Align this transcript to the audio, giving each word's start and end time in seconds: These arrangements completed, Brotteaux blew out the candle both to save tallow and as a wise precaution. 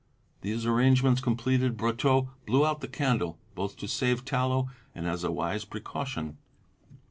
These 0.41 0.65
arrangements 0.65 1.21
completed, 1.21 1.77
Brotteaux 1.77 2.31
blew 2.47 2.65
out 2.65 2.81
the 2.81 2.87
candle 2.87 3.37
both 3.53 3.77
to 3.77 3.87
save 3.87 4.25
tallow 4.25 4.67
and 4.95 5.05
as 5.05 5.23
a 5.23 5.29
wise 5.31 5.63
precaution. 5.63 6.39